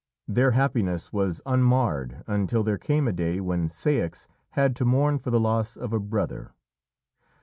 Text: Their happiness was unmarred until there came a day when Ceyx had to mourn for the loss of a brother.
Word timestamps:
Their 0.27 0.53
happiness 0.57 1.13
was 1.13 1.43
unmarred 1.45 2.23
until 2.25 2.63
there 2.63 2.79
came 2.79 3.07
a 3.07 3.13
day 3.13 3.39
when 3.39 3.67
Ceyx 3.69 4.27
had 4.57 4.75
to 4.77 4.83
mourn 4.83 5.19
for 5.19 5.29
the 5.29 5.39
loss 5.39 5.77
of 5.77 5.93
a 5.93 5.99
brother. 5.99 6.55